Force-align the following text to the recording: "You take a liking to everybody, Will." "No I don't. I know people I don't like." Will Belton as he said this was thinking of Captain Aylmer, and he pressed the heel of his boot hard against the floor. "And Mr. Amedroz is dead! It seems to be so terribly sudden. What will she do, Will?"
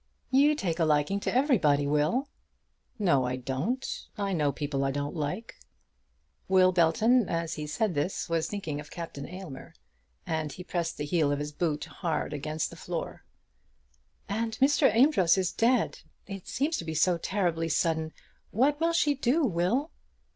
"You 0.31 0.55
take 0.55 0.79
a 0.79 0.83
liking 0.85 1.19
to 1.19 1.31
everybody, 1.31 1.85
Will." 1.85 2.27
"No 2.97 3.23
I 3.27 3.35
don't. 3.35 3.85
I 4.17 4.33
know 4.33 4.51
people 4.51 4.83
I 4.83 4.89
don't 4.89 5.15
like." 5.15 5.57
Will 6.47 6.71
Belton 6.71 7.29
as 7.29 7.53
he 7.53 7.67
said 7.67 7.93
this 7.93 8.27
was 8.27 8.47
thinking 8.49 8.79
of 8.79 8.89
Captain 8.89 9.27
Aylmer, 9.27 9.75
and 10.25 10.51
he 10.53 10.63
pressed 10.63 10.97
the 10.97 11.05
heel 11.05 11.31
of 11.31 11.37
his 11.37 11.51
boot 11.51 11.85
hard 11.85 12.33
against 12.33 12.71
the 12.71 12.75
floor. 12.75 13.23
"And 14.27 14.53
Mr. 14.57 14.91
Amedroz 14.91 15.37
is 15.37 15.51
dead! 15.51 15.99
It 16.25 16.47
seems 16.47 16.77
to 16.77 16.83
be 16.83 16.95
so 16.95 17.19
terribly 17.19 17.69
sudden. 17.69 18.11
What 18.49 18.79
will 18.81 18.93
she 18.93 19.13
do, 19.13 19.43
Will?" 19.45 19.91